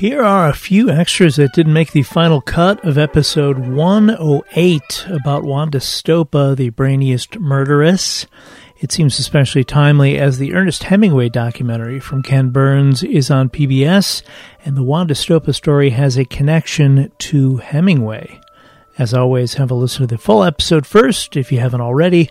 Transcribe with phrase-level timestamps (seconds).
[0.00, 5.44] Here are a few extras that didn't make the final cut of episode 108 about
[5.44, 8.26] Wanda Stopa, the brainiest murderess.
[8.78, 14.22] It seems especially timely as the Ernest Hemingway documentary from Ken Burns is on PBS,
[14.64, 18.40] and the Wanda Stopa story has a connection to Hemingway.
[18.96, 22.30] As always, have a listen to the full episode first if you haven't already,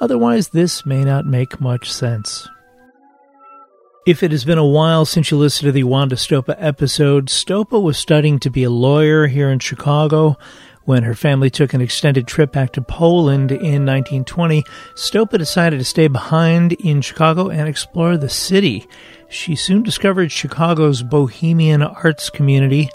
[0.00, 2.48] otherwise, this may not make much sense.
[4.08, 7.78] If it has been a while since you listened to the Wanda Stopa episode, Stopa
[7.78, 10.38] was studying to be a lawyer here in Chicago.
[10.84, 15.84] When her family took an extended trip back to Poland in 1920, Stopa decided to
[15.84, 18.88] stay behind in Chicago and explore the city.
[19.28, 22.88] She soon discovered Chicago's bohemian arts community,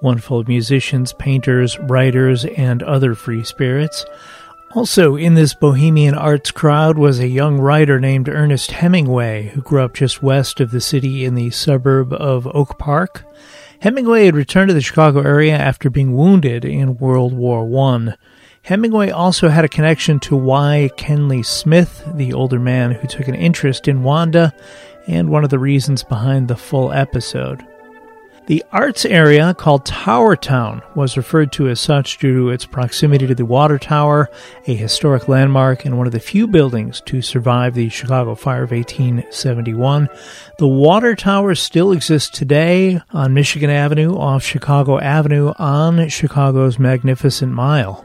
[0.00, 4.04] one full of musicians, painters, writers, and other free spirits.
[4.72, 9.82] Also, in this bohemian arts crowd was a young writer named Ernest Hemingway, who grew
[9.82, 13.24] up just west of the city in the suburb of Oak Park.
[13.80, 18.14] Hemingway had returned to the Chicago area after being wounded in World War I.
[18.62, 20.88] Hemingway also had a connection to Y.
[20.96, 24.54] Kenley Smith, the older man who took an interest in Wanda,
[25.08, 27.66] and one of the reasons behind the full episode.
[28.50, 33.28] The arts area, called Tower Town, was referred to as such due to its proximity
[33.28, 34.28] to the Water Tower,
[34.66, 38.72] a historic landmark and one of the few buildings to survive the Chicago fire of
[38.72, 40.08] 1871.
[40.58, 47.52] The Water Tower still exists today on Michigan Avenue off Chicago Avenue on Chicago's Magnificent
[47.52, 48.04] Mile.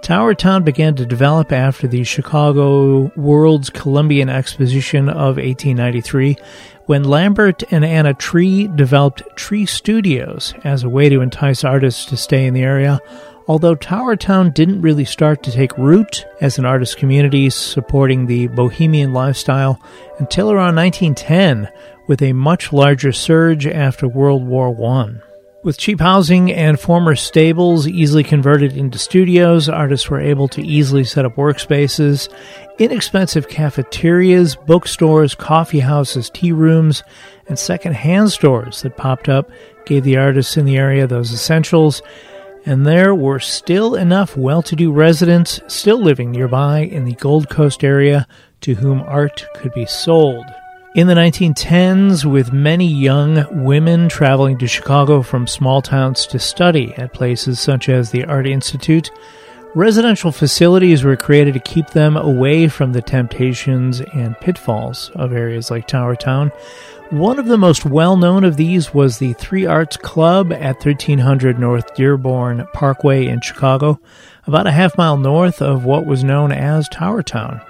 [0.00, 6.38] Tower Town began to develop after the Chicago World's Columbian Exposition of 1893
[6.86, 12.16] when Lambert and Anna Tree developed Tree Studios as a way to entice artists to
[12.16, 13.00] stay in the area.
[13.48, 18.46] Although Tower Town didn't really start to take root as an artist community supporting the
[18.48, 19.80] bohemian lifestyle
[20.18, 21.68] until around 1910,
[22.06, 25.31] with a much larger surge after World War I.
[25.64, 31.04] With cheap housing and former stables easily converted into studios, artists were able to easily
[31.04, 32.28] set up workspaces.
[32.80, 37.04] Inexpensive cafeterias, bookstores, coffee houses, tea rooms,
[37.46, 39.52] and second-hand stores that popped up
[39.86, 42.02] gave the artists in the area those essentials.
[42.66, 48.26] And there were still enough well-to-do residents still living nearby in the Gold Coast area
[48.62, 50.46] to whom art could be sold.
[50.94, 56.92] In the 1910s, with many young women traveling to Chicago from small towns to study
[56.98, 59.10] at places such as the Art Institute,
[59.74, 65.70] residential facilities were created to keep them away from the temptations and pitfalls of areas
[65.70, 66.52] like Tower Town.
[67.08, 71.58] One of the most well known of these was the Three Arts Club at 1300
[71.58, 73.98] North Dearborn Parkway in Chicago,
[74.46, 77.62] about a half mile north of what was known as Tower Town.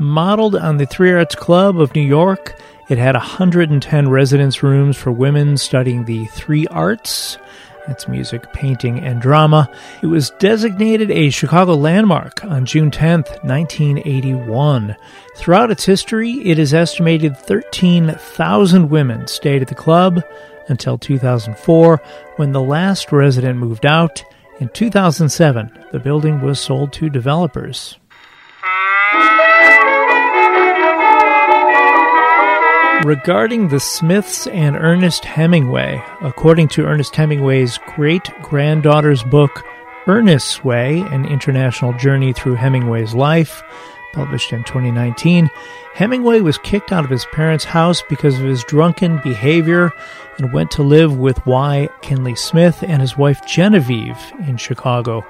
[0.00, 2.58] Modeled on the Three Arts Club of New York,
[2.88, 7.38] it had 110 residence rooms for women studying the three arts.
[7.86, 9.70] That's music, painting, and drama.
[10.02, 14.96] It was designated a Chicago landmark on June 10, 1981.
[15.36, 20.22] Throughout its history, it is estimated 13,000 women stayed at the club
[20.68, 22.00] until 2004
[22.36, 24.22] when the last resident moved out.
[24.60, 27.98] In 2007, the building was sold to developers.
[33.04, 39.64] Regarding the Smiths and Ernest Hemingway, according to Ernest Hemingway's great granddaughter's book,
[40.06, 43.60] Ernest's Way An International Journey Through Hemingway's Life,
[44.12, 45.50] published in 2019,
[45.94, 49.92] Hemingway was kicked out of his parents' house because of his drunken behavior
[50.38, 51.88] and went to live with Y.
[52.00, 55.24] Kenley Smith and his wife Genevieve in Chicago.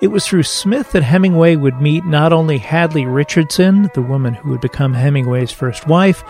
[0.00, 4.50] It was through Smith that Hemingway would meet not only Hadley Richardson, the woman who
[4.50, 6.24] would become Hemingway's first wife,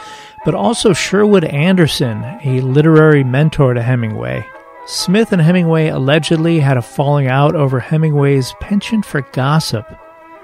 [0.44, 4.44] but also Sherwood Anderson, a literary mentor to Hemingway.
[4.86, 9.86] Smith and Hemingway allegedly had a falling out over Hemingway's penchant for gossip.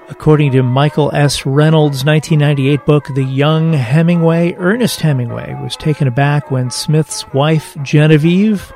[0.09, 1.45] According to Michael S.
[1.45, 8.71] Reynolds' 1998 book, The Young Hemingway, Ernest Hemingway was taken aback when Smith's wife, Genevieve,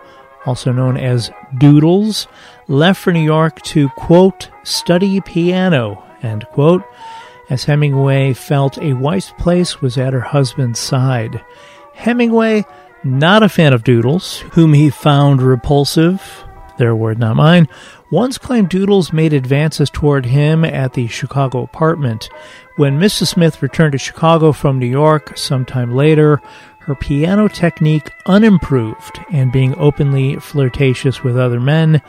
[0.45, 2.27] also known as Doodles,
[2.67, 6.83] left for New York to, quote, study piano, end quote,
[7.49, 11.43] as Hemingway felt a wife's place was at her husband's side.
[11.93, 12.65] Hemingway,
[13.05, 16.43] not a fan of Doodles, whom he found repulsive,
[16.77, 17.69] their word not mine,
[18.11, 22.29] once claimed Doodles made advances toward him at the Chicago apartment.
[22.75, 23.27] When Mrs.
[23.29, 26.41] Smith returned to Chicago from New York sometime later,
[26.79, 32.01] her piano technique unimproved and being openly flirtatious with other men,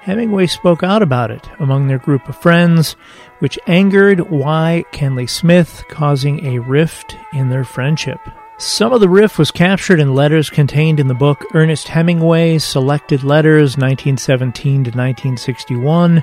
[0.00, 2.96] Hemingway spoke out about it among their group of friends,
[3.38, 4.84] which angered Y.
[4.92, 8.20] Kenley Smith, causing a rift in their friendship.
[8.56, 13.24] Some of the riff was captured in letters contained in the book Ernest Hemingway Selected
[13.24, 16.22] Letters 1917 to 1961,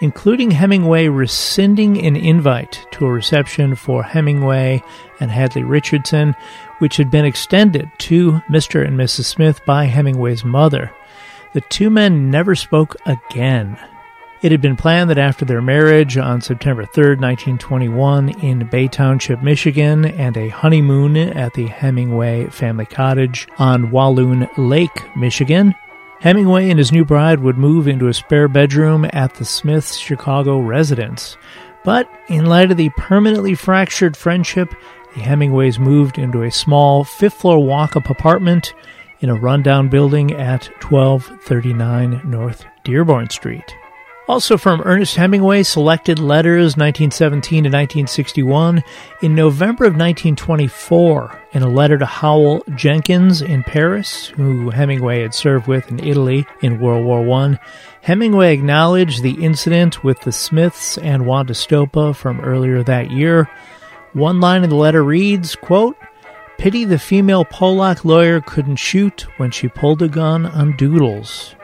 [0.00, 4.80] including Hemingway rescinding an invite to a reception for Hemingway
[5.18, 6.36] and Hadley Richardson,
[6.78, 8.86] which had been extended to Mr.
[8.86, 9.24] and Mrs.
[9.24, 10.92] Smith by Hemingway's mother.
[11.52, 13.76] The two men never spoke again.
[14.42, 19.40] It had been planned that after their marriage on September 3, 1921, in Bay Township,
[19.40, 25.76] Michigan, and a honeymoon at the Hemingway family cottage on Walloon Lake, Michigan,
[26.18, 30.58] Hemingway and his new bride would move into a spare bedroom at the Smiths' Chicago
[30.58, 31.36] residence.
[31.84, 34.74] But in light of the permanently fractured friendship,
[35.14, 38.74] the Hemingways moved into a small fifth floor walk up apartment
[39.20, 43.76] in a rundown building at 1239 North Dearborn Street.
[44.32, 48.82] Also from Ernest Hemingway, Selected Letters 1917 to 1961.
[49.20, 55.34] In November of 1924, in a letter to Howell Jenkins in Paris, who Hemingway had
[55.34, 57.60] served with in Italy in World War I,
[58.00, 63.50] Hemingway acknowledged the incident with the Smiths and Wanda Stopa from earlier that year.
[64.14, 65.98] One line in the letter reads, quote,
[66.56, 71.54] Pity the female Polack lawyer couldn't shoot when she pulled a gun on Doodles.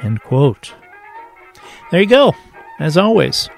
[0.00, 0.72] End quote.
[1.90, 2.34] There you go.
[2.80, 3.48] As always,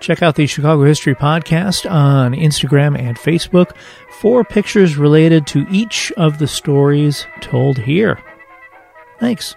[0.00, 3.76] check out the Chicago History Podcast on Instagram and Facebook
[4.20, 8.18] for pictures related to each of the stories told here.
[9.20, 9.54] Thanks.